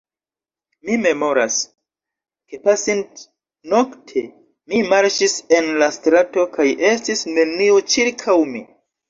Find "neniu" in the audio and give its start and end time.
7.37-7.79